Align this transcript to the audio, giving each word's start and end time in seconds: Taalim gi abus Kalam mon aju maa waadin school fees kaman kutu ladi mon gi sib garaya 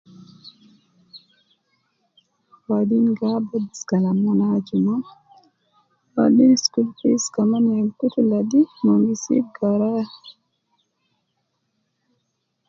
Taalim 2.63 3.05
gi 3.17 3.27
abus 3.35 3.77
Kalam 3.89 4.17
mon 4.23 4.39
aju 4.53 4.75
maa 4.85 5.03
waadin 6.13 6.53
school 6.63 6.89
fees 6.99 7.23
kaman 7.33 7.65
kutu 7.97 8.21
ladi 8.31 8.61
mon 8.83 8.99
gi 9.07 9.15
sib 9.23 9.45
garaya 9.57 10.05